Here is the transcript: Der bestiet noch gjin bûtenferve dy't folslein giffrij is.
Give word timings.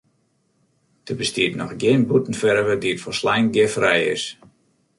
Der 1.07 1.15
bestiet 1.19 1.53
noch 1.59 1.73
gjin 1.81 2.07
bûtenferve 2.09 2.75
dy't 2.83 3.03
folslein 3.03 3.45
giffrij 3.55 4.01
is. 4.15 4.23